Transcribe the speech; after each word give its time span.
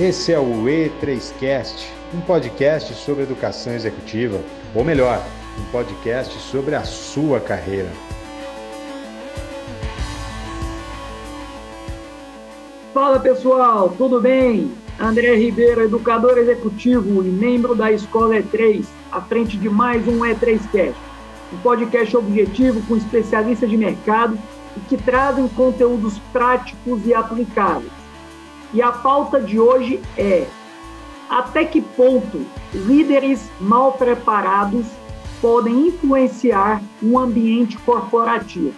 Esse 0.00 0.32
é 0.32 0.38
o 0.38 0.64
E3Cast, 0.64 1.86
um 2.14 2.20
podcast 2.22 2.94
sobre 2.94 3.24
educação 3.24 3.74
executiva, 3.74 4.40
ou 4.74 4.82
melhor, 4.82 5.22
um 5.60 5.70
podcast 5.70 6.34
sobre 6.38 6.74
a 6.74 6.82
sua 6.82 7.38
carreira. 7.38 7.90
Fala 12.94 13.20
pessoal, 13.20 13.90
tudo 13.90 14.18
bem? 14.18 14.72
André 14.98 15.36
Ribeiro, 15.36 15.82
educador 15.82 16.38
executivo 16.38 17.22
e 17.22 17.28
membro 17.28 17.74
da 17.74 17.92
Escola 17.92 18.36
E3, 18.36 18.86
à 19.10 19.20
frente 19.20 19.58
de 19.58 19.68
mais 19.68 20.08
um 20.08 20.20
E3Cast, 20.20 20.94
um 21.52 21.58
podcast 21.58 22.16
objetivo 22.16 22.80
com 22.88 22.96
especialistas 22.96 23.68
de 23.68 23.76
mercado 23.76 24.38
e 24.74 24.80
que 24.88 24.96
trazem 24.96 25.46
conteúdos 25.48 26.18
práticos 26.32 27.04
e 27.04 27.12
aplicáveis 27.12 28.01
e 28.72 28.80
a 28.80 28.90
pauta 28.90 29.40
de 29.40 29.58
hoje 29.60 30.00
é: 30.16 30.46
até 31.28 31.64
que 31.64 31.80
ponto 31.80 32.44
líderes 32.72 33.50
mal 33.60 33.92
preparados 33.92 34.86
podem 35.40 35.88
influenciar 35.88 36.82
um 37.02 37.18
ambiente 37.18 37.78
corporativo? 37.78 38.74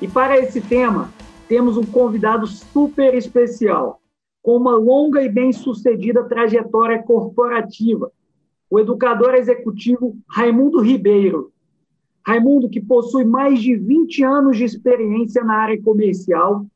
E 0.00 0.08
para 0.08 0.38
esse 0.38 0.60
tema, 0.60 1.12
temos 1.48 1.76
um 1.76 1.84
convidado 1.84 2.46
super 2.46 3.14
especial, 3.14 4.00
com 4.42 4.56
uma 4.56 4.74
longa 4.74 5.22
e 5.22 5.28
bem-sucedida 5.28 6.24
trajetória 6.24 7.02
corporativa, 7.02 8.10
o 8.68 8.80
educador 8.80 9.34
executivo 9.34 10.16
Raimundo 10.28 10.80
Ribeiro. 10.80 11.52
Raimundo, 12.26 12.70
que 12.70 12.80
possui 12.80 13.24
mais 13.24 13.62
de 13.62 13.76
20 13.76 14.24
anos 14.24 14.56
de 14.56 14.64
experiência 14.64 15.44
na 15.44 15.54
área 15.56 15.80
comercial 15.80 16.66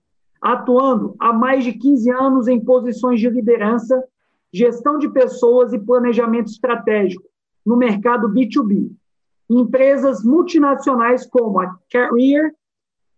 atuando 0.41 1.15
há 1.19 1.33
mais 1.33 1.65
de 1.65 1.73
15 1.73 2.11
anos 2.11 2.49
em 2.49 2.61
posições 2.61 3.21
de 3.21 3.29
liderança, 3.29 4.03
gestão 4.53 4.99
de 4.99 5.09
pessoas 5.09 5.73
e 5.73 5.79
planejamento 5.79 6.51
estratégico 6.51 7.25
no 7.65 7.77
mercado 7.77 8.29
B2B. 8.29 8.91
Empresas 9.51 10.23
multinacionais 10.23 11.27
como 11.27 11.61
a 11.61 11.77
Carrier, 11.91 12.55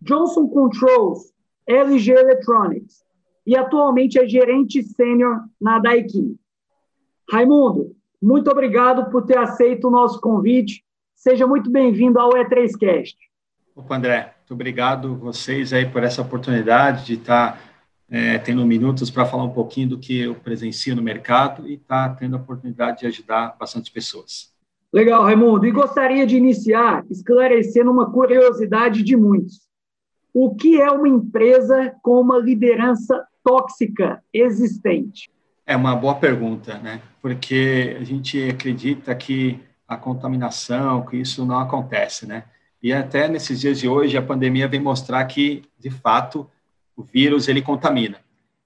Johnson 0.00 0.48
Controls, 0.48 1.32
LG 1.66 2.12
Electronics 2.12 3.04
e 3.46 3.56
atualmente 3.56 4.18
é 4.18 4.26
gerente 4.26 4.82
sênior 4.82 5.40
na 5.60 5.78
Daikin. 5.78 6.36
Raimundo, 7.30 7.94
muito 8.20 8.50
obrigado 8.50 9.10
por 9.10 9.24
ter 9.24 9.38
aceito 9.38 9.88
o 9.88 9.90
nosso 9.90 10.20
convite. 10.20 10.84
Seja 11.14 11.46
muito 11.46 11.70
bem-vindo 11.70 12.18
ao 12.18 12.30
E3Cast. 12.30 13.16
Opa, 13.74 13.96
André, 13.96 14.34
muito 14.50 14.54
obrigado 14.54 15.14
vocês 15.14 15.72
aí 15.72 15.86
por 15.86 16.02
essa 16.02 16.22
oportunidade 16.22 17.06
de 17.06 17.14
estar 17.14 17.60
é, 18.10 18.36
tendo 18.36 18.66
minutos 18.66 19.08
para 19.08 19.24
falar 19.24 19.44
um 19.44 19.52
pouquinho 19.52 19.90
do 19.90 19.98
que 19.98 20.22
eu 20.22 20.34
presencio 20.34 20.96
no 20.96 21.02
mercado 21.02 21.68
e 21.68 21.74
estar 21.74 22.08
tá 22.08 22.14
tendo 22.16 22.34
a 22.34 22.40
oportunidade 22.40 23.00
de 23.00 23.06
ajudar 23.06 23.54
bastante 23.56 23.92
pessoas. 23.92 24.52
Legal, 24.92 25.22
Raimundo. 25.22 25.66
E 25.66 25.70
gostaria 25.70 26.26
de 26.26 26.36
iniciar 26.36 27.04
esclarecendo 27.08 27.92
uma 27.92 28.10
curiosidade 28.10 29.04
de 29.04 29.16
muitos. 29.16 29.60
O 30.34 30.52
que 30.56 30.80
é 30.80 30.90
uma 30.90 31.08
empresa 31.08 31.94
com 32.02 32.20
uma 32.20 32.36
liderança 32.36 33.24
tóxica 33.44 34.20
existente? 34.34 35.30
É 35.64 35.76
uma 35.76 35.94
boa 35.94 36.16
pergunta, 36.16 36.76
né? 36.78 37.00
Porque 37.22 37.96
a 38.00 38.02
gente 38.02 38.50
acredita 38.50 39.14
que 39.14 39.60
a 39.86 39.96
contaminação, 39.96 41.06
que 41.06 41.18
isso 41.18 41.46
não 41.46 41.60
acontece, 41.60 42.26
né? 42.26 42.42
E 42.82 42.92
até 42.92 43.28
nesses 43.28 43.60
dias 43.60 43.78
de 43.78 43.88
hoje, 43.88 44.16
a 44.16 44.22
pandemia 44.22 44.66
vem 44.66 44.80
mostrar 44.80 45.24
que, 45.26 45.62
de 45.78 45.90
fato, 45.90 46.48
o 46.96 47.02
vírus 47.02 47.48
ele 47.48 47.60
contamina. 47.60 48.18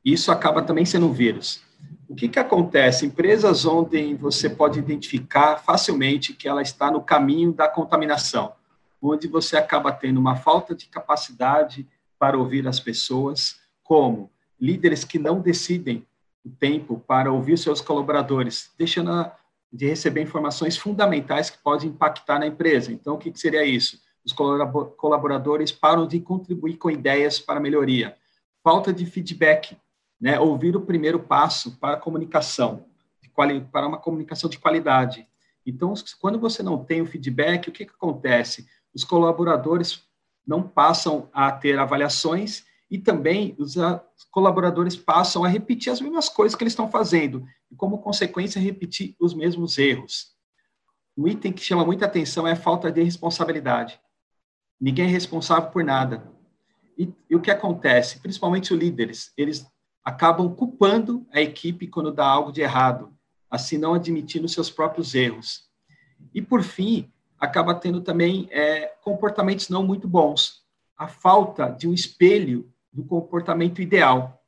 Isso 0.05 0.31
acaba 0.31 0.63
também 0.63 0.85
sendo 0.85 1.07
um 1.07 1.13
vírus. 1.13 1.63
O 2.09 2.15
que, 2.15 2.29
que 2.29 2.39
acontece? 2.39 3.07
Empresas 3.07 3.65
onde 3.65 4.15
você 4.15 4.49
pode 4.49 4.79
identificar 4.79 5.57
facilmente 5.57 6.33
que 6.33 6.47
ela 6.47 6.63
está 6.63 6.91
no 6.91 7.01
caminho 7.01 7.53
da 7.53 7.67
contaminação, 7.67 8.53
onde 9.03 9.27
você 9.27 9.57
acaba 9.57 9.91
tendo 9.91 10.21
uma 10.21 10.37
falta 10.37 10.75
de 10.75 10.87
capacidade 10.87 11.87
para 12.19 12.39
ouvir 12.39 12.69
as 12.69 12.79
pessoas, 12.79 13.59
como 13.83 14.31
líderes 14.61 15.05
que 15.05 15.19
não 15.19 15.41
decidem 15.41 16.07
o 16.45 16.51
tempo 16.51 17.03
para 17.07 17.33
ouvir 17.33 17.59
seus 17.59 17.81
colaboradores, 17.81 18.71
deixando 18.79 19.31
de 19.77 19.87
receber 19.87 20.23
informações 20.23 20.77
fundamentais 20.77 21.51
que 21.51 21.59
podem 21.59 21.89
impactar 21.89 22.39
na 22.39 22.47
empresa. 22.47 22.93
Então, 22.93 23.15
o 23.15 23.19
que, 23.19 23.37
seria 23.39 23.65
isso? 23.65 23.99
os 24.25 24.33
colaboradores 24.33 25.71
param 25.71 26.07
de 26.07 26.19
contribuir 26.19 26.79
com 26.79 26.91
ideias 26.91 27.39
para 27.39 27.61
melhoria. 27.61 28.17
Falta 28.63 28.91
de 28.91 29.05
feedback, 29.05 29.77
né? 30.19 30.41
ouvir 30.41 30.75
o 30.75 30.81
primeiro 30.81 31.19
passo 31.19 31.77
para 31.79 31.95
a 31.95 32.01
comunicação, 32.01 32.87
para 33.71 33.87
uma 33.87 33.99
comunicação 33.99 34.49
de 34.49 34.59
qualidade. 34.59 35.29
Então, 35.67 35.93
quando 36.19 36.39
você 36.39 36.63
não 36.63 36.83
tem 36.83 37.03
o 37.03 37.07
feedback, 37.07 37.69
o 37.69 37.73
que, 37.73 37.85
que 37.85 37.93
acontece? 37.93 38.67
Os 38.95 39.05
colaboradores 39.05 40.03
não 40.47 40.63
passam 40.63 41.29
a 41.33 41.53
ter 41.53 41.79
avaliações 41.79 42.65
e 42.91 42.99
também 42.99 43.57
os 43.59 43.75
colaboradores 44.31 44.97
passam 44.97 45.45
a 45.45 45.49
repetir 45.49 45.93
as 45.93 46.01
mesmas 46.01 46.29
coisas 46.29 46.55
que 46.55 46.63
eles 46.63 46.73
estão 46.73 46.91
fazendo 46.91 47.45
e, 47.71 47.75
como 47.75 47.99
consequência, 47.99 48.61
repetir 48.61 49.17
os 49.19 49.35
mesmos 49.35 49.79
erros. 49.79 50.35
Um 51.17 51.29
item 51.29 51.53
que 51.53 51.63
chama 51.63 51.85
muita 51.85 52.07
atenção 52.07 52.47
é 52.47 52.53
a 52.53 52.57
falta 52.57 52.91
de 52.91 53.03
responsabilidade. 53.03 54.01
Ninguém 54.81 55.07
é 55.07 55.11
responsável 55.11 55.71
por 55.71 55.83
nada. 55.85 56.31
E, 56.99 57.13
e 57.31 57.37
o 57.37 57.41
que 57.41 57.51
acontece? 57.51 58.21
Principalmente 58.21 58.73
os 58.73 58.79
líderes, 58.79 59.33
eles 59.37 59.67
acabam 60.05 60.55
culpando 60.55 61.27
a 61.33 61.41
equipe 61.41 61.87
quando 61.87 62.13
dá 62.13 62.27
algo 62.27 62.53
de 62.53 62.61
errado, 62.61 63.17
assim 63.51 63.79
não 63.79 63.95
admitindo 63.95 64.49
seus 64.49 64.71
próprios 64.71 65.15
erros. 65.15 65.69
E, 66.35 66.43
por 66.43 66.63
fim, 66.63 67.11
acaba 67.39 67.75
tendo 67.75 68.01
também 68.01 68.49
é, 68.51 68.87
comportamentos 69.03 69.69
não 69.69 69.83
muito 69.83 70.07
bons. 70.07 70.65
A 70.97 71.09
falta 71.09 71.69
de 71.69 71.89
um 71.89 71.95
espelho 71.95 72.73
do 72.95 73.05
comportamento 73.05 73.83
ideal, 73.83 74.41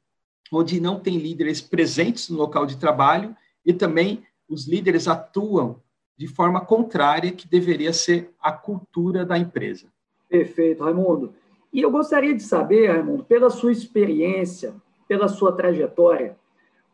onde 0.52 0.80
não 0.80 1.00
tem 1.00 1.18
líderes 1.18 1.60
presentes 1.60 2.30
no 2.30 2.38
local 2.38 2.64
de 2.64 2.76
trabalho 2.76 3.36
e 3.64 3.72
também 3.72 4.22
os 4.48 4.68
líderes 4.68 5.08
atuam 5.08 5.82
de 6.16 6.28
forma 6.28 6.60
contrária 6.60 7.32
que 7.32 7.48
deveria 7.48 7.92
ser 7.92 8.30
a 8.40 8.52
cultura 8.52 9.26
da 9.26 9.36
empresa. 9.36 9.88
Perfeito, 10.28 10.84
Raimundo. 10.84 11.34
E 11.72 11.82
eu 11.82 11.90
gostaria 11.90 12.34
de 12.34 12.42
saber, 12.42 12.86
Raimundo, 12.86 13.24
pela 13.24 13.50
sua 13.50 13.72
experiência, 13.72 14.74
pela 15.08 15.28
sua 15.28 15.52
trajetória, 15.52 16.36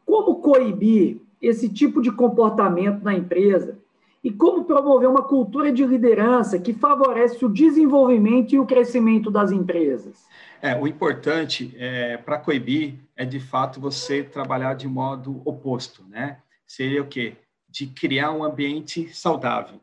como 0.04 0.40
coibir 0.40 1.20
esse 1.40 1.68
tipo 1.68 2.00
de 2.00 2.10
comportamento 2.10 3.02
na 3.02 3.14
empresa 3.14 3.78
e 4.22 4.30
como 4.30 4.64
promover 4.64 5.08
uma 5.08 5.22
cultura 5.22 5.72
de 5.72 5.84
liderança 5.84 6.58
que 6.58 6.72
favorece 6.72 7.44
o 7.44 7.48
desenvolvimento 7.48 8.54
e 8.54 8.58
o 8.58 8.66
crescimento 8.66 9.30
das 9.30 9.50
empresas? 9.50 10.26
É, 10.60 10.78
o 10.78 10.86
importante 10.86 11.74
é, 11.76 12.16
para 12.16 12.38
coibir 12.38 12.94
é, 13.16 13.24
de 13.24 13.40
fato, 13.40 13.80
você 13.80 14.22
trabalhar 14.22 14.74
de 14.74 14.86
modo 14.86 15.42
oposto, 15.44 16.04
né? 16.08 16.38
Seria 16.64 17.02
o 17.02 17.06
quê? 17.06 17.36
De 17.68 17.86
criar 17.86 18.30
um 18.30 18.44
ambiente 18.44 19.12
saudável. 19.12 19.80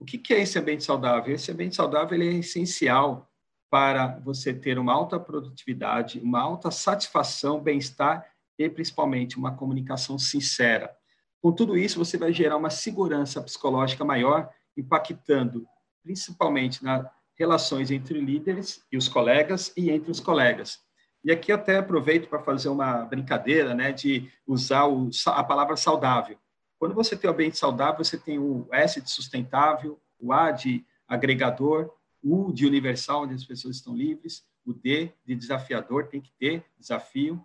O 0.00 0.04
que, 0.04 0.34
é 0.34 0.40
esse 0.40 0.58
ambiente 0.58 0.84
saudável? 0.84 1.34
Esse 1.34 1.50
ambiente 1.52 1.76
saudável 1.76 2.20
é 2.20 2.24
essencial 2.34 3.30
para 3.70 4.18
você 4.18 4.52
ter 4.52 4.78
uma 4.78 4.92
alta 4.92 5.18
produtividade, 5.18 6.20
uma 6.20 6.40
alta 6.40 6.70
satisfação, 6.70 7.60
bem-estar 7.60 8.26
e, 8.58 8.68
principalmente, 8.68 9.38
uma 9.38 9.54
comunicação 9.54 10.18
sincera. 10.18 10.94
Com 11.46 11.52
tudo 11.52 11.78
isso, 11.78 11.96
você 11.96 12.18
vai 12.18 12.32
gerar 12.32 12.56
uma 12.56 12.70
segurança 12.70 13.40
psicológica 13.40 14.04
maior, 14.04 14.50
impactando 14.76 15.64
principalmente 16.02 16.82
nas 16.82 17.06
relações 17.38 17.92
entre 17.92 18.20
líderes 18.20 18.84
e 18.90 18.96
os 18.96 19.06
colegas 19.06 19.72
e 19.76 19.88
entre 19.88 20.10
os 20.10 20.18
colegas. 20.18 20.80
E 21.22 21.30
aqui 21.30 21.52
até 21.52 21.76
aproveito 21.76 22.28
para 22.28 22.42
fazer 22.42 22.68
uma 22.68 23.04
brincadeira, 23.04 23.76
né, 23.76 23.92
de 23.92 24.28
usar 24.44 24.86
o, 24.86 25.08
a 25.26 25.44
palavra 25.44 25.76
saudável. 25.76 26.36
Quando 26.80 26.96
você 26.96 27.16
tem 27.16 27.30
o 27.30 27.32
ambiente 27.32 27.56
saudável, 27.56 28.04
você 28.04 28.18
tem 28.18 28.40
o 28.40 28.66
S 28.72 29.00
de 29.00 29.08
sustentável, 29.08 30.00
o 30.18 30.32
A 30.32 30.50
de 30.50 30.84
agregador, 31.06 31.92
o 32.24 32.48
U 32.48 32.52
de 32.52 32.66
universal, 32.66 33.22
onde 33.22 33.34
as 33.34 33.44
pessoas 33.44 33.76
estão 33.76 33.94
livres, 33.94 34.42
o 34.64 34.72
D 34.72 35.12
de 35.24 35.36
desafiador, 35.36 36.08
tem 36.08 36.20
que 36.20 36.32
ter 36.40 36.64
desafio, 36.76 37.40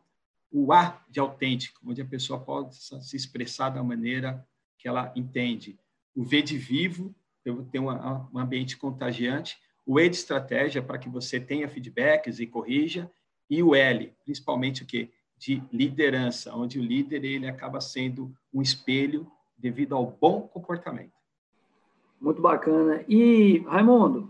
o 0.52 0.74
A 0.74 1.02
de 1.10 1.20
autêntico, 1.20 1.80
onde 1.86 2.02
a 2.02 2.06
pessoa 2.06 2.40
pode 2.40 2.76
se 2.76 3.16
expressar 3.16 3.70
da 3.70 3.84
maneira 3.84 4.46
que 4.78 4.88
ela 4.88 5.12
entende, 5.16 5.80
o 6.16 6.24
V 6.24 6.42
de 6.42 6.58
vivo, 6.58 7.16
eu 7.46 7.64
tenho 7.72 7.86
um 7.86 8.38
ambiente 8.38 8.76
contagiante, 8.78 9.58
o 9.86 10.00
E 10.00 10.10
de 10.10 10.16
estratégia, 10.16 10.82
para 10.82 10.98
que 10.98 11.10
você 11.10 11.40
tenha 11.40 11.70
feedbacks 11.70 12.40
e 12.40 12.46
corrija, 12.46 13.10
e 13.50 13.64
o 13.64 13.74
L, 13.76 14.14
principalmente 14.24 14.84
o 14.84 14.86
que? 14.86 15.12
de 15.42 15.64
liderança, 15.74 16.56
onde 16.56 16.80
o 16.80 16.84
líder 16.84 17.26
ele 17.26 17.48
acaba 17.48 17.82
sendo 17.82 18.32
um 18.54 18.62
espelho 18.62 19.26
devido 19.58 19.96
ao 19.96 20.06
bom 20.06 20.42
comportamento. 20.42 21.14
Muito 22.22 22.40
bacana. 22.40 23.04
E, 23.10 23.58
Raimundo, 23.68 24.30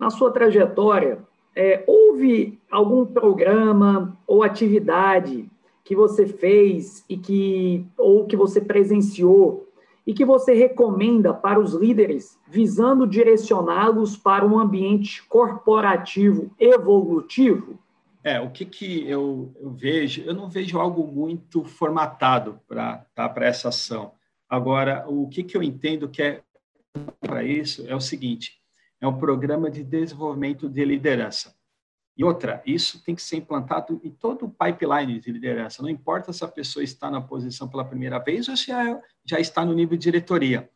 na 0.00 0.08
sua 0.08 0.32
trajetória, 0.32 1.22
é, 1.54 1.84
houve 1.86 2.58
algum 2.70 3.04
programa 3.04 4.18
ou 4.26 4.42
atividade 4.42 5.46
que 5.86 5.94
você 5.94 6.26
fez 6.26 7.04
e 7.08 7.16
que 7.16 7.86
ou 7.96 8.26
que 8.26 8.36
você 8.36 8.60
presenciou 8.60 9.68
e 10.04 10.12
que 10.12 10.24
você 10.24 10.52
recomenda 10.52 11.32
para 11.32 11.60
os 11.60 11.74
líderes 11.74 12.36
visando 12.48 13.06
direcioná-los 13.06 14.16
para 14.16 14.44
um 14.44 14.58
ambiente 14.58 15.22
corporativo 15.28 16.50
evolutivo? 16.58 17.78
É, 18.24 18.40
o 18.40 18.50
que, 18.50 18.64
que 18.64 19.08
eu, 19.08 19.52
eu 19.60 19.70
vejo? 19.70 20.22
Eu 20.22 20.34
não 20.34 20.50
vejo 20.50 20.76
algo 20.80 21.06
muito 21.06 21.62
formatado 21.62 22.60
para 22.66 23.06
tá, 23.14 23.32
essa 23.36 23.68
ação. 23.68 24.10
Agora, 24.48 25.04
o 25.08 25.28
que, 25.28 25.44
que 25.44 25.56
eu 25.56 25.62
entendo 25.62 26.08
que 26.08 26.20
é 26.20 26.42
para 27.20 27.44
isso 27.44 27.84
é 27.86 27.94
o 27.94 28.00
seguinte: 28.00 28.60
é 29.00 29.06
um 29.06 29.16
programa 29.16 29.70
de 29.70 29.84
desenvolvimento 29.84 30.68
de 30.68 30.84
liderança. 30.84 31.54
E 32.16 32.24
outra, 32.24 32.62
isso 32.64 33.02
tem 33.02 33.14
que 33.14 33.22
ser 33.22 33.36
implantado 33.36 34.00
em 34.02 34.10
todo 34.10 34.46
o 34.46 34.50
pipeline 34.50 35.20
de 35.20 35.30
liderança. 35.30 35.82
Não 35.82 35.90
importa 35.90 36.32
se 36.32 36.42
a 36.42 36.48
pessoa 36.48 36.82
está 36.82 37.10
na 37.10 37.20
posição 37.20 37.68
pela 37.68 37.84
primeira 37.84 38.18
vez 38.18 38.48
ou 38.48 38.56
se 38.56 38.72
já 39.24 39.38
está 39.38 39.64
no 39.64 39.74
nível 39.74 39.98
de 39.98 40.04
diretoria. 40.04 40.70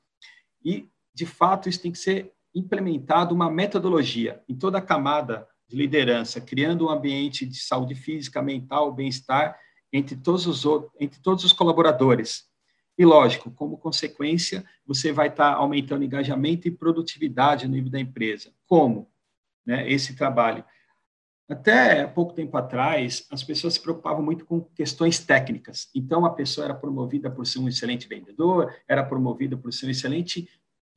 E, 0.62 0.87
de 1.14 1.25
fato, 1.25 1.69
isso 1.69 1.81
tem 1.81 1.90
que 1.90 1.98
ser 1.98 2.34
implementado 2.54 3.34
uma 3.34 3.50
metodologia 3.50 4.42
em 4.46 4.54
toda 4.54 4.78
a 4.78 4.82
camada 4.82 5.48
de 5.66 5.76
liderança, 5.76 6.40
criando 6.40 6.87
um 6.87 6.90
ambiente 6.90 7.46
de 7.46 7.58
saúde 7.58 7.94
física, 7.94 8.42
mental, 8.42 8.92
bem-estar 8.92 9.56
entre 9.92 10.16
todos 10.16 10.46
os 10.46 10.64
entre 11.00 11.20
todos 11.20 11.44
os 11.44 11.52
colaboradores. 11.52 12.50
E 12.98 13.04
lógico, 13.04 13.50
como 13.52 13.78
consequência, 13.78 14.62
você 14.87 15.10
vai 15.10 15.28
estar 15.28 15.54
aumentando 15.54 16.04
engajamento 16.04 16.69
e 16.69 16.70
produtividade 16.70 17.66
no 17.66 17.75
nível 17.75 17.90
da 17.90 17.98
empresa. 17.98 18.52
Como? 18.66 19.10
Né, 19.64 19.90
esse 19.90 20.14
trabalho 20.14 20.64
até 21.52 22.06
pouco 22.06 22.32
tempo 22.32 22.56
atrás, 22.56 23.26
as 23.31 23.43
pessoas 23.43 23.75
se 23.75 23.81
preocupavam 23.81 24.23
muito 24.23 24.44
com 24.44 24.61
questões 24.61 25.19
técnicas. 25.19 25.88
Então, 25.94 26.25
a 26.25 26.31
pessoa 26.31 26.67
era 26.67 26.75
promovida 26.75 27.31
por 27.31 27.47
ser 27.47 27.58
um 27.58 27.69
excelente 27.69 28.08
vendedor, 28.08 28.75
era 28.87 29.05
promovida 29.05 29.56
por 29.56 29.73
ser 29.73 29.87
um 29.87 29.91
excelente 29.91 30.49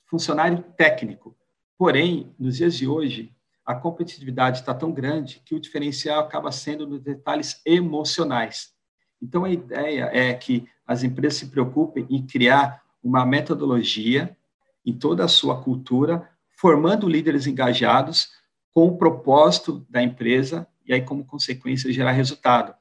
funcionário 0.05 0.63
técnico. 0.77 1.35
Porém, 1.77 2.33
nos 2.37 2.57
dias 2.57 2.75
de 2.75 2.87
hoje, 2.87 3.33
a 3.65 3.73
competitividade 3.73 4.59
está 4.59 4.73
tão 4.73 4.91
grande 4.91 5.41
que 5.43 5.55
o 5.55 5.59
diferencial 5.59 6.19
acaba 6.19 6.51
sendo 6.51 6.85
nos 6.85 7.01
detalhes 7.01 7.61
emocionais. 7.65 8.73
Então, 9.21 9.45
a 9.45 9.49
ideia 9.49 10.09
é 10.13 10.33
que 10.33 10.67
as 10.85 11.01
empresas 11.01 11.39
se 11.39 11.47
preocupem 11.47 12.05
em 12.09 12.25
criar 12.25 12.83
uma 13.01 13.25
metodologia 13.25 14.37
em 14.85 14.93
toda 14.93 15.25
a 15.25 15.29
sua 15.29 15.61
cultura, 15.63 16.29
formando 16.57 17.09
líderes 17.09 17.47
engajados 17.47 18.29
com 18.73 18.87
o 18.87 18.97
propósito 18.97 19.85
da 19.89 20.01
empresa 20.01 20.67
e 20.85 20.93
aí, 20.93 21.01
como 21.01 21.25
consequência, 21.25 21.91
gerar 21.93 22.11
resultado. 22.11 22.75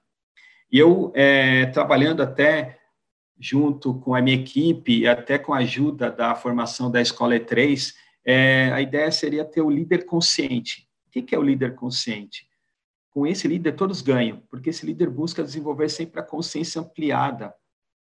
E 0.71 0.79
eu, 0.79 1.13
é, 1.15 1.67
trabalhando 1.67 2.23
até 2.23 2.79
junto 3.39 3.95
com 4.01 4.15
a 4.15 4.23
minha 4.23 4.37
equipe 4.37 5.01
e 5.01 5.09
até 5.09 5.39
com 5.39 5.53
a 5.53 5.59
ajuda 5.59 6.11
da 6.11 6.35
formação 6.35 6.91
da 6.91 7.01
Escola 7.01 7.35
E3, 7.35 7.93
é, 8.25 8.71
a 8.73 8.81
ideia 8.81 9.11
seria 9.11 9.45
ter 9.45 9.61
o 9.61 9.71
líder 9.71 10.07
consciente. 10.07 10.89
O 11.07 11.11
que 11.11 11.35
é 11.35 11.39
o 11.39 11.43
líder 11.43 11.75
consciente? 11.75 12.47
Com 13.11 13.27
esse 13.27 13.47
líder, 13.47 13.73
todos 13.73 14.01
ganham, 14.01 14.43
porque 14.49 14.71
esse 14.71 14.87
líder 14.87 15.11
busca 15.11 15.43
desenvolver 15.43 15.91
sempre 15.91 16.21
a 16.21 16.25
consciência 16.25 16.81
ampliada 16.81 17.55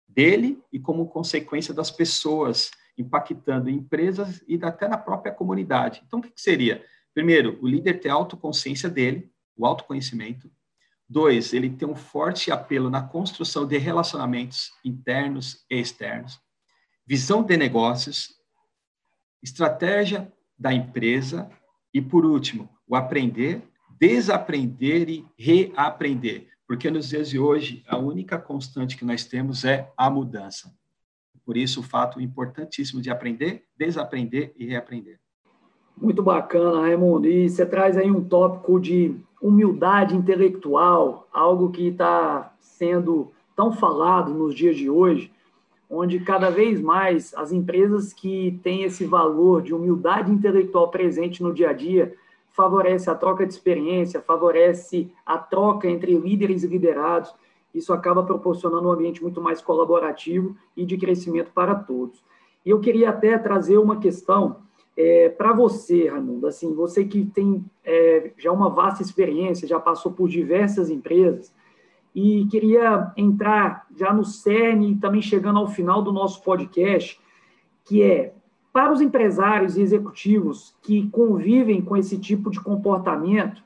dele 0.07 0.59
e 0.73 0.79
como 0.79 1.07
consequência 1.07 1.73
das 1.73 1.89
pessoas, 1.89 2.71
impactando 2.97 3.69
empresas 3.69 4.43
e 4.47 4.59
até 4.61 4.87
na 4.87 4.97
própria 4.97 5.31
comunidade. 5.31 6.01
Então, 6.05 6.19
o 6.19 6.21
que 6.21 6.31
seria? 6.35 6.83
Primeiro, 7.17 7.57
o 7.63 7.67
líder 7.67 7.99
ter 7.99 8.09
autoconsciência 8.09 8.87
dele, 8.87 9.33
o 9.57 9.65
autoconhecimento. 9.65 10.51
Dois, 11.09 11.51
ele 11.51 11.67
ter 11.67 11.87
um 11.87 11.95
forte 11.95 12.51
apelo 12.51 12.91
na 12.91 13.01
construção 13.01 13.65
de 13.65 13.75
relacionamentos 13.79 14.71
internos 14.85 15.65
e 15.67 15.79
externos. 15.79 16.39
Visão 17.07 17.41
de 17.41 17.57
negócios, 17.57 18.35
estratégia 19.41 20.31
da 20.59 20.71
empresa 20.71 21.49
e, 21.91 22.03
por 22.03 22.23
último, 22.23 22.69
o 22.87 22.95
aprender, 22.95 23.63
desaprender 23.99 25.09
e 25.09 25.25
reaprender. 25.39 26.49
Porque 26.67 26.91
nos 26.91 27.09
dias 27.09 27.29
de 27.31 27.39
hoje, 27.39 27.83
a 27.87 27.97
única 27.97 28.37
constante 28.37 28.95
que 28.95 29.03
nós 29.03 29.25
temos 29.25 29.65
é 29.65 29.91
a 29.97 30.07
mudança. 30.07 30.71
Por 31.43 31.57
isso, 31.57 31.79
o 31.79 31.83
fato 31.83 32.21
importantíssimo 32.21 33.01
de 33.01 33.09
aprender, 33.09 33.65
desaprender 33.75 34.53
e 34.55 34.67
reaprender. 34.67 35.19
Muito 35.99 36.21
bacana, 36.21 36.81
Raimundo. 36.81 37.27
E 37.27 37.49
você 37.49 37.65
traz 37.65 37.97
aí 37.97 38.09
um 38.09 38.23
tópico 38.23 38.79
de 38.79 39.15
humildade 39.41 40.15
intelectual, 40.15 41.27
algo 41.33 41.71
que 41.71 41.87
está 41.87 42.53
sendo 42.59 43.31
tão 43.55 43.71
falado 43.71 44.31
nos 44.31 44.53
dias 44.53 44.77
de 44.77 44.89
hoje, 44.89 45.31
onde 45.89 46.19
cada 46.19 46.51
vez 46.51 46.79
mais 46.79 47.33
as 47.35 47.51
empresas 47.51 48.13
que 48.13 48.59
têm 48.61 48.83
esse 48.83 49.05
valor 49.05 49.63
de 49.63 49.73
humildade 49.73 50.31
intelectual 50.31 50.89
presente 50.89 51.41
no 51.41 51.51
dia 51.51 51.71
a 51.71 51.73
dia 51.73 52.13
favorece 52.51 53.09
a 53.09 53.15
troca 53.15 53.45
de 53.45 53.53
experiência, 53.53 54.21
favorece 54.21 55.11
a 55.25 55.37
troca 55.37 55.87
entre 55.87 56.15
líderes 56.15 56.63
e 56.63 56.67
liderados. 56.67 57.33
Isso 57.73 57.93
acaba 57.93 58.23
proporcionando 58.23 58.87
um 58.87 58.91
ambiente 58.91 59.21
muito 59.21 59.41
mais 59.41 59.61
colaborativo 59.61 60.55
e 60.75 60.85
de 60.85 60.97
crescimento 60.97 61.51
para 61.53 61.73
todos. 61.75 62.23
E 62.65 62.69
eu 62.69 62.79
queria 62.79 63.09
até 63.09 63.37
trazer 63.37 63.77
uma 63.77 63.97
questão 63.97 64.66
é, 64.97 65.29
para 65.29 65.53
você, 65.53 66.07
Raimundo, 66.07 66.47
assim, 66.47 66.73
você 66.73 67.05
que 67.05 67.23
tem 67.23 67.63
é, 67.85 68.31
já 68.35 68.51
uma 68.51 68.67
vasta 68.67 69.03
experiência, 69.03 69.67
já 69.67 69.79
passou 69.79 70.11
por 70.11 70.27
diversas 70.27 70.89
empresas, 70.89 71.53
e 72.15 72.47
queria 72.47 73.13
entrar 73.15 73.85
já 73.95 74.11
no 74.11 74.25
cerne, 74.25 74.97
também 74.97 75.21
chegando 75.21 75.59
ao 75.59 75.67
final 75.67 76.01
do 76.01 76.11
nosso 76.11 76.41
podcast, 76.41 77.21
que 77.85 78.01
é 78.01 78.33
para 78.73 78.91
os 78.91 78.99
empresários 78.99 79.77
e 79.77 79.81
executivos 79.81 80.75
que 80.81 81.07
convivem 81.09 81.79
com 81.79 81.95
esse 81.95 82.17
tipo 82.17 82.49
de 82.49 82.59
comportamento, 82.59 83.63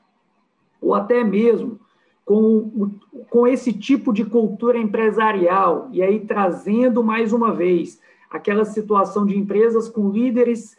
ou 0.82 0.94
até 0.94 1.24
mesmo 1.24 1.80
com, 2.26 2.90
com 3.30 3.46
esse 3.46 3.72
tipo 3.72 4.12
de 4.12 4.24
cultura 4.26 4.76
empresarial, 4.76 5.88
e 5.92 6.02
aí 6.02 6.20
trazendo 6.20 7.02
mais 7.02 7.32
uma 7.32 7.54
vez 7.54 8.00
aquela 8.30 8.66
situação 8.66 9.24
de 9.24 9.38
empresas 9.38 9.88
com 9.88 10.10
líderes 10.10 10.76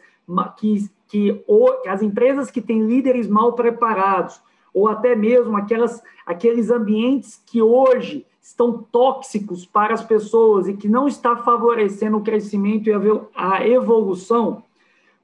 que, 0.56 0.90
que 1.08 1.44
ou, 1.46 1.82
as 1.86 2.02
empresas 2.02 2.50
que 2.50 2.60
têm 2.60 2.86
líderes 2.86 3.28
mal 3.28 3.52
preparados, 3.52 4.40
ou 4.72 4.88
até 4.88 5.14
mesmo 5.14 5.56
aquelas, 5.56 6.02
aqueles 6.26 6.70
ambientes 6.70 7.40
que 7.46 7.62
hoje 7.62 8.26
estão 8.42 8.82
tóxicos 8.82 9.64
para 9.64 9.94
as 9.94 10.04
pessoas 10.04 10.68
e 10.68 10.74
que 10.74 10.88
não 10.88 11.08
está 11.08 11.36
favorecendo 11.36 12.18
o 12.18 12.22
crescimento 12.22 12.90
e 12.90 12.92
a 13.34 13.66
evolução, 13.66 14.62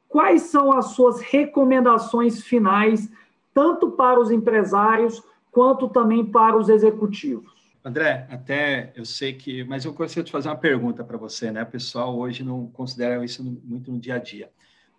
quais 0.09 0.43
são 0.43 0.73
as 0.73 0.93
suas 0.93 1.21
recomendações 1.21 2.43
finais, 2.43 3.11
tanto 3.53 3.91
para 3.91 4.19
os 4.19 4.31
empresários 4.31 5.23
quanto 5.53 5.89
também 5.89 6.25
para 6.25 6.57
os 6.57 6.69
executivos? 6.69 7.61
André, 7.85 8.27
até 8.31 8.93
eu 8.95 9.05
sei 9.05 9.33
que, 9.33 9.65
mas 9.65 9.85
eu 9.85 9.93
gostaria 9.93 10.25
de 10.25 10.33
fazer 10.33 10.49
uma 10.49 10.57
pergunta 10.57 11.03
para 11.03 11.17
você, 11.17 11.51
né? 11.51 11.63
O 11.63 11.67
pessoal 11.67 12.17
hoje 12.19 12.45
não 12.45 12.67
considera 12.67 13.25
isso 13.25 13.43
muito 13.65 13.91
no 13.91 13.99
dia 13.99 14.17
a 14.17 14.19
dia. 14.19 14.51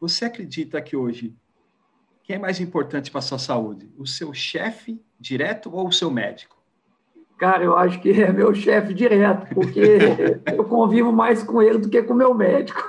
Você 0.02 0.26
acredita 0.26 0.82
que 0.82 0.98
hoje 0.98 1.38
quem 2.24 2.36
é 2.36 2.40
mais 2.40 2.60
importante 2.60 3.12
para 3.12 3.20
a 3.20 3.22
sua 3.22 3.38
saúde? 3.38 3.88
O 3.96 4.08
seu 4.08 4.34
chefe 4.34 5.00
direto 5.20 5.72
ou 5.72 5.88
o 5.88 5.92
seu 5.92 6.10
médico? 6.10 6.58
Cara, 7.38 7.64
eu 7.64 7.78
acho 7.78 8.02
que 8.02 8.10
é 8.10 8.34
meu 8.34 8.54
chefe 8.56 8.96
direto, 8.96 9.54
porque 9.54 9.80
eu 10.52 10.66
convivo 10.66 11.12
mais 11.12 11.44
com 11.44 11.62
ele 11.62 11.78
do 11.78 11.88
que 11.88 12.02
com 12.02 12.14
o 12.14 12.18
meu 12.18 12.34
médico. 12.34 12.82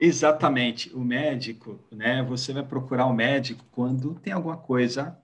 Exatamente. 0.00 0.90
O 0.94 1.00
médico, 1.00 1.78
né? 1.90 2.22
Você 2.22 2.54
vai 2.54 2.62
procurar 2.62 3.04
o 3.04 3.10
um 3.10 3.14
médico 3.14 3.62
quando 3.70 4.14
tem 4.14 4.32
alguma 4.32 4.56
coisa 4.56 5.18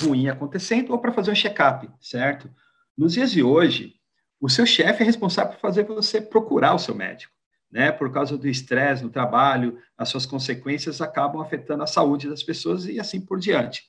ruim 0.00 0.28
acontecendo 0.28 0.92
ou 0.92 0.98
para 0.98 1.12
fazer 1.12 1.30
um 1.30 1.34
check-up, 1.34 1.90
certo? 2.00 2.48
Nos 2.96 3.12
dias 3.12 3.30
de 3.30 3.42
hoje, 3.42 3.96
o 4.40 4.48
seu 4.48 4.64
chefe 4.64 5.02
é 5.02 5.06
responsável 5.06 5.52
por 5.52 5.60
fazer 5.60 5.84
você 5.84 6.22
procurar 6.22 6.74
o 6.74 6.78
seu 6.78 6.94
médico 6.94 7.37
né, 7.70 7.92
por 7.92 8.10
causa 8.10 8.36
do 8.36 8.48
estresse 8.48 9.02
no 9.02 9.10
trabalho, 9.10 9.78
as 9.96 10.08
suas 10.08 10.24
consequências 10.24 11.00
acabam 11.00 11.40
afetando 11.40 11.82
a 11.82 11.86
saúde 11.86 12.28
das 12.28 12.42
pessoas 12.42 12.86
e 12.86 12.98
assim 12.98 13.20
por 13.20 13.38
diante. 13.38 13.84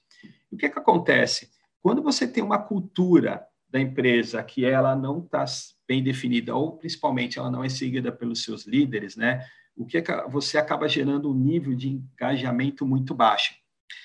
o 0.52 0.58
que, 0.58 0.70
que 0.70 0.80
acontece? 0.80 1.50
Quando 1.82 2.02
você 2.02 2.28
tem 2.28 2.44
uma 2.44 2.60
cultura 2.60 3.46
da 3.70 3.80
empresa 3.80 4.44
que 4.44 4.66
ela 4.66 4.96
não 4.96 5.20
está 5.20 5.46
bem 5.88 6.04
definida, 6.04 6.56
ou 6.56 6.78
principalmente 6.78 7.40
ela 7.40 7.52
não 7.52 7.64
é 7.64 7.70
seguida 7.70 8.12
pelos 8.12 8.44
seus 8.44 8.66
líderes, 8.66 9.16
né, 9.16 9.46
o 9.76 9.86
que, 9.86 10.02
que 10.02 10.12
você 10.28 10.58
acaba 10.58 10.90
gerando 10.90 11.32
um 11.32 11.34
nível 11.34 11.74
de 11.74 11.88
engajamento 11.88 12.86
muito 12.86 13.14
baixo. 13.14 13.56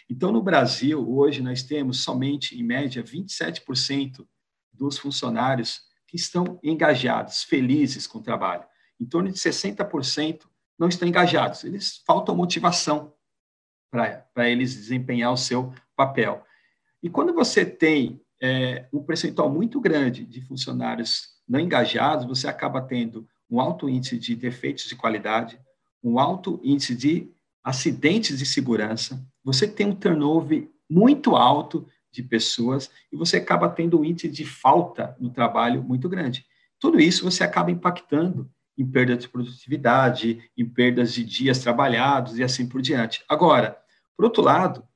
Então, 0.08 0.30
no 0.30 0.42
Brasil, 0.42 1.04
hoje, 1.10 1.42
nós 1.42 1.62
temos 1.62 2.04
somente, 2.04 2.58
em 2.58 2.62
média, 2.62 3.02
27% 3.02 4.24
dos 4.72 4.98
funcionários 4.98 5.80
que 6.06 6.16
estão 6.16 6.60
engajados, 6.62 7.42
felizes 7.42 8.06
com 8.06 8.18
o 8.18 8.22
trabalho 8.22 8.64
em 9.00 9.06
torno 9.06 9.30
de 9.30 9.38
60% 9.38 10.42
não 10.78 10.88
estão 10.88 11.06
engajados. 11.08 11.64
Eles 11.64 12.02
faltam 12.06 12.34
motivação 12.34 13.12
para 13.90 14.50
eles 14.50 14.74
desempenhar 14.74 15.32
o 15.32 15.36
seu 15.36 15.72
papel. 15.94 16.44
E 17.02 17.08
quando 17.08 17.32
você 17.32 17.64
tem 17.64 18.20
é, 18.42 18.86
um 18.92 19.02
percentual 19.02 19.48
muito 19.48 19.80
grande 19.80 20.24
de 20.24 20.40
funcionários 20.40 21.34
não 21.48 21.60
engajados, 21.60 22.26
você 22.26 22.48
acaba 22.48 22.80
tendo 22.82 23.28
um 23.48 23.60
alto 23.60 23.88
índice 23.88 24.18
de 24.18 24.34
defeitos 24.34 24.84
de 24.84 24.96
qualidade, 24.96 25.60
um 26.02 26.18
alto 26.18 26.60
índice 26.62 26.94
de 26.94 27.30
acidentes 27.62 28.38
de 28.38 28.44
segurança, 28.44 29.24
você 29.42 29.66
tem 29.66 29.86
um 29.86 29.94
turnover 29.94 30.68
muito 30.90 31.36
alto 31.36 31.86
de 32.10 32.22
pessoas 32.22 32.90
e 33.10 33.16
você 33.16 33.38
acaba 33.38 33.68
tendo 33.68 33.98
um 33.98 34.04
índice 34.04 34.28
de 34.28 34.44
falta 34.44 35.16
no 35.18 35.30
trabalho 35.30 35.82
muito 35.82 36.08
grande. 36.08 36.46
Tudo 36.78 37.00
isso 37.00 37.24
você 37.24 37.42
acaba 37.42 37.70
impactando 37.70 38.50
em 38.76 38.86
perda 38.86 39.16
de 39.16 39.28
produtividade, 39.28 40.50
em 40.56 40.66
perdas 40.66 41.12
de 41.12 41.24
dias 41.24 41.58
trabalhados 41.58 42.38
e 42.38 42.42
assim 42.42 42.68
por 42.68 42.82
diante. 42.82 43.24
Agora, 43.28 43.78
por 44.16 44.24
outro 44.24 44.42
lado, 44.42 44.86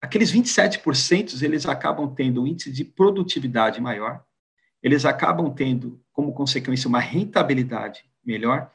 aqueles 0.00 0.32
27% 0.32 1.42
eles 1.42 1.66
acabam 1.66 2.14
tendo 2.14 2.42
um 2.42 2.46
índice 2.46 2.70
de 2.70 2.84
produtividade 2.84 3.80
maior, 3.80 4.22
eles 4.82 5.04
acabam 5.04 5.52
tendo 5.52 6.00
como 6.12 6.32
consequência 6.32 6.88
uma 6.88 7.00
rentabilidade 7.00 8.04
melhor 8.24 8.70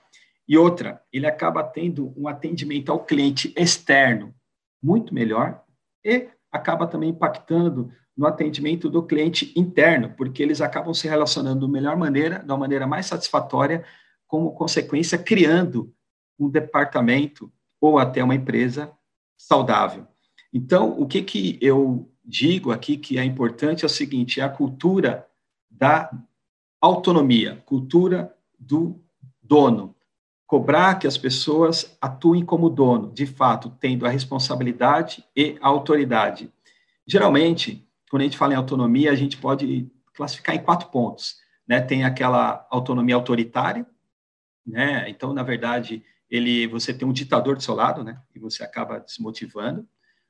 e 0.48 0.58
outra, 0.58 1.02
ele 1.12 1.26
acaba 1.26 1.64
tendo 1.64 2.14
um 2.18 2.28
atendimento 2.28 2.92
ao 2.92 3.06
cliente 3.06 3.54
externo 3.56 4.34
muito 4.82 5.14
melhor 5.14 5.64
e 6.04 6.28
acaba 6.52 6.86
também 6.86 7.10
impactando 7.10 7.92
no 8.16 8.28
atendimento 8.28 8.90
do 8.90 9.02
cliente 9.02 9.52
interno, 9.56 10.14
porque 10.16 10.44
eles 10.44 10.62
acabam 10.62 10.94
se 10.94 11.08
relacionando 11.08 11.66
da 11.66 11.72
melhor 11.72 11.98
maneira, 11.98 12.40
da 12.40 12.56
maneira 12.56 12.86
mais 12.86 13.06
satisfatória, 13.06 13.84
como 14.34 14.52
consequência, 14.56 15.16
criando 15.16 15.94
um 16.40 16.50
departamento 16.50 17.54
ou 17.80 18.00
até 18.00 18.24
uma 18.24 18.34
empresa 18.34 18.92
saudável. 19.38 20.08
Então, 20.52 21.00
o 21.00 21.06
que, 21.06 21.22
que 21.22 21.60
eu 21.62 22.12
digo 22.26 22.72
aqui 22.72 22.98
que 22.98 23.20
é 23.20 23.24
importante 23.24 23.84
é 23.84 23.86
o 23.86 23.90
seguinte: 23.90 24.42
é 24.42 24.44
a 24.44 24.50
cultura 24.50 25.28
da 25.70 26.12
autonomia, 26.82 27.62
cultura 27.64 28.36
do 28.58 29.00
dono. 29.40 29.96
Cobrar 30.48 30.98
que 30.98 31.06
as 31.06 31.16
pessoas 31.16 31.96
atuem 32.02 32.44
como 32.44 32.72
dono, 32.72 33.14
de 33.14 33.28
fato, 33.28 33.70
tendo 33.80 34.04
a 34.04 34.10
responsabilidade 34.10 35.24
e 35.36 35.60
a 35.62 35.68
autoridade. 35.68 36.52
Geralmente, 37.06 37.88
quando 38.10 38.24
a 38.24 38.26
gente 38.26 38.38
fala 38.38 38.54
em 38.54 38.58
autonomia, 38.58 39.12
a 39.12 39.16
gente 39.16 39.38
pode 39.38 39.92
classificar 40.16 40.56
em 40.56 40.64
quatro 40.64 40.90
pontos. 40.90 41.36
Né? 41.68 41.80
Tem 41.80 42.04
aquela 42.04 42.66
autonomia 42.72 43.14
autoritária, 43.14 43.86
né? 44.66 45.10
então, 45.10 45.34
na 45.34 45.44
verdade, 45.44 46.04
ele, 46.30 46.68
você 46.68 46.94
tem 46.94 47.08
um 47.08 47.14
ditador 47.14 47.56
do 47.56 47.64
seu 47.64 47.76
lado, 47.76 48.04
né? 48.04 48.22
e 48.34 48.40
você 48.40 48.64
acaba 48.64 49.00
desmotivando. 49.00 49.88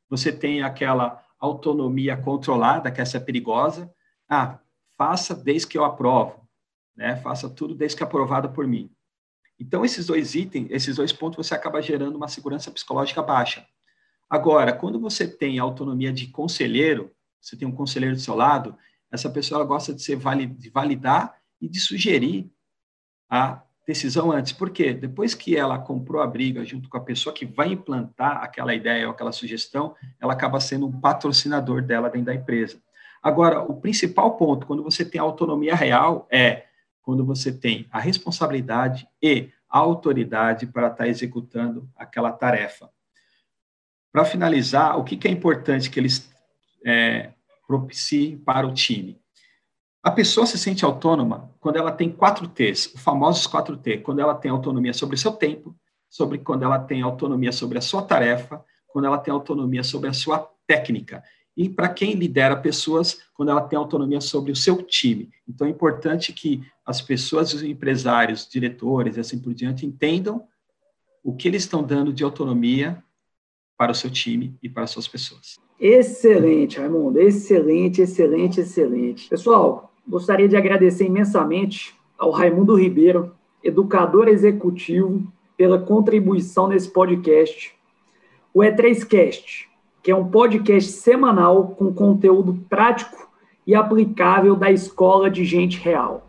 Você 0.09 0.31
tem 0.31 0.61
aquela 0.61 1.23
autonomia 1.39 2.17
controlada, 2.17 2.91
que 2.91 3.01
essa 3.01 3.17
é 3.17 3.19
perigosa. 3.19 3.91
Ah, 4.29 4.59
faça 4.97 5.35
desde 5.35 5.67
que 5.67 5.77
eu 5.77 5.85
aprovo, 5.85 6.47
né? 6.95 7.15
faça 7.17 7.49
tudo 7.49 7.75
desde 7.75 7.97
que 7.97 8.03
é 8.03 8.05
aprovado 8.05 8.49
por 8.49 8.67
mim. 8.67 8.91
Então, 9.59 9.85
esses 9.85 10.07
dois 10.07 10.35
itens, 10.35 10.67
esses 10.71 10.95
dois 10.95 11.13
pontos, 11.13 11.47
você 11.47 11.53
acaba 11.53 11.81
gerando 11.81 12.15
uma 12.15 12.27
segurança 12.27 12.71
psicológica 12.71 13.21
baixa. 13.21 13.65
Agora, 14.29 14.73
quando 14.73 14.99
você 14.99 15.27
tem 15.27 15.59
autonomia 15.59 16.11
de 16.11 16.27
conselheiro, 16.27 17.11
você 17.39 17.55
tem 17.55 17.67
um 17.67 17.71
conselheiro 17.71 18.15
do 18.15 18.21
seu 18.21 18.35
lado, 18.35 18.75
essa 19.11 19.29
pessoa 19.29 19.63
gosta 19.63 19.93
de, 19.93 20.01
ser 20.01 20.17
de 20.47 20.69
validar 20.69 21.39
e 21.61 21.69
de 21.69 21.79
sugerir 21.79 22.51
a 23.29 23.63
decisão 23.85 24.31
antes. 24.31 24.53
Por 24.53 24.69
quê? 24.69 24.93
Depois 24.93 25.33
que 25.33 25.55
ela 25.55 25.77
comprou 25.77 26.21
a 26.21 26.27
briga 26.27 26.63
junto 26.63 26.87
com 26.89 26.97
a 26.97 27.01
pessoa 27.01 27.33
que 27.33 27.45
vai 27.45 27.69
implantar 27.69 28.43
aquela 28.43 28.73
ideia 28.73 29.07
ou 29.07 29.11
aquela 29.11 29.31
sugestão, 29.31 29.95
ela 30.19 30.33
acaba 30.33 30.59
sendo 30.59 30.87
um 30.87 30.99
patrocinador 30.99 31.81
dela 31.81 32.09
dentro 32.09 32.27
da 32.27 32.35
empresa. 32.35 32.81
Agora, 33.21 33.61
o 33.61 33.79
principal 33.79 34.35
ponto, 34.35 34.65
quando 34.65 34.83
você 34.83 35.05
tem 35.05 35.19
autonomia 35.19 35.75
real, 35.75 36.27
é 36.31 36.65
quando 37.01 37.25
você 37.25 37.51
tem 37.51 37.87
a 37.91 37.99
responsabilidade 37.99 39.07
e 39.21 39.49
a 39.69 39.79
autoridade 39.79 40.67
para 40.67 40.87
estar 40.87 41.07
executando 41.07 41.89
aquela 41.95 42.31
tarefa. 42.31 42.89
Para 44.11 44.25
finalizar, 44.25 44.97
o 44.97 45.03
que, 45.03 45.27
é 45.27 45.31
importante 45.31 45.89
que 45.89 45.99
eles 45.99 46.31
é, 46.85 47.31
propicie 47.65 48.37
para 48.37 48.67
o 48.67 48.73
time. 48.73 49.19
A 50.03 50.11
pessoa 50.11 50.45
se 50.45 50.57
sente 50.57 50.83
autônoma 50.83 51.49
quando 51.61 51.77
ela 51.77 51.89
tem 51.89 52.11
quatro 52.11 52.45
T's, 52.45 52.91
os 52.93 53.01
famosos 53.01 53.47
quatro 53.47 53.77
T, 53.77 53.99
quando 53.99 54.19
ela 54.19 54.35
tem 54.35 54.51
autonomia 54.51 54.93
sobre 54.93 55.15
o 55.15 55.17
seu 55.17 55.31
tempo, 55.31 55.73
sobre 56.09 56.39
quando 56.39 56.63
ela 56.63 56.77
tem 56.77 57.01
autonomia 57.01 57.53
sobre 57.53 57.77
a 57.77 57.81
sua 57.81 58.01
tarefa, 58.01 58.61
quando 58.85 59.05
ela 59.05 59.17
tem 59.17 59.33
autonomia 59.33 59.81
sobre 59.81 60.09
a 60.09 60.13
sua 60.13 60.45
técnica. 60.67 61.23
E 61.55 61.69
para 61.69 61.87
quem 61.87 62.15
lidera 62.15 62.57
pessoas, 62.57 63.17
quando 63.33 63.49
ela 63.49 63.61
tem 63.61 63.79
autonomia 63.79 64.19
sobre 64.19 64.51
o 64.51 64.55
seu 64.57 64.83
time. 64.83 65.29
Então 65.47 65.65
é 65.65 65.69
importante 65.69 66.33
que 66.33 66.61
as 66.85 67.01
pessoas, 67.01 67.53
os 67.53 67.63
empresários, 67.63 68.45
diretores 68.45 69.15
e 69.15 69.21
assim 69.21 69.39
por 69.39 69.53
diante 69.53 69.85
entendam 69.85 70.45
o 71.23 71.33
que 71.33 71.47
eles 71.47 71.63
estão 71.63 71.81
dando 71.81 72.11
de 72.11 72.25
autonomia 72.25 73.01
para 73.77 73.93
o 73.93 73.95
seu 73.95 74.11
time 74.11 74.57
e 74.61 74.67
para 74.67 74.83
as 74.83 74.91
suas 74.91 75.07
pessoas. 75.07 75.57
Excelente, 75.79 76.77
Raimundo. 76.77 77.21
Excelente, 77.21 78.01
excelente, 78.01 78.59
excelente. 78.59 79.29
Pessoal, 79.29 79.92
gostaria 80.07 80.47
de 80.47 80.55
agradecer 80.55 81.05
imensamente 81.05 81.95
ao 82.17 82.31
Raimundo 82.31 82.75
Ribeiro, 82.75 83.33
educador 83.63 84.27
executivo, 84.27 85.23
pela 85.57 85.79
contribuição 85.79 86.67
nesse 86.67 86.89
podcast. 86.89 87.73
O 88.53 88.59
E3Cast, 88.59 89.65
que 90.01 90.11
é 90.11 90.15
um 90.15 90.27
podcast 90.27 90.91
semanal 90.91 91.69
com 91.69 91.93
conteúdo 91.93 92.59
prático 92.69 93.29
e 93.65 93.73
aplicável 93.73 94.55
da 94.55 94.71
escola 94.71 95.29
de 95.29 95.45
gente 95.45 95.79
real. 95.79 96.27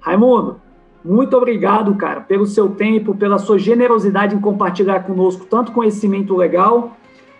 Raimundo, 0.00 0.60
muito 1.04 1.36
obrigado, 1.36 1.94
cara, 1.94 2.20
pelo 2.20 2.46
seu 2.46 2.70
tempo, 2.70 3.14
pela 3.14 3.38
sua 3.38 3.58
generosidade 3.58 4.34
em 4.34 4.40
compartilhar 4.40 5.00
conosco 5.00 5.44
tanto 5.46 5.72
conhecimento 5.72 6.36
legal. 6.36 6.96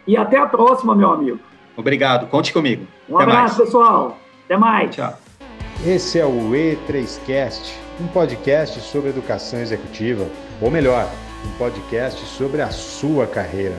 E 0.07 0.17
até 0.17 0.37
a 0.37 0.47
próxima, 0.47 0.95
meu 0.95 1.11
amigo. 1.11 1.39
Obrigado, 1.77 2.29
conte 2.29 2.53
comigo. 2.53 2.87
Um 3.09 3.17
até 3.17 3.25
abraço, 3.25 3.59
mais. 3.59 3.69
pessoal. 3.69 4.19
Até 4.45 4.57
mais. 4.57 4.95
Tchau. 4.95 5.22
Esse 5.85 6.21
é 6.21 6.25
o 6.25 6.53
E3Cast, 6.53 7.73
um 8.01 8.07
podcast 8.07 8.79
sobre 8.83 9.11
educação 9.11 9.59
executiva, 9.59 10.29
ou 10.61 10.71
melhor, 10.71 11.13
um 11.45 11.59
podcast 11.59 12.25
sobre 12.25 12.63
a 12.63 12.71
sua 12.71 13.27
carreira. 13.27 13.75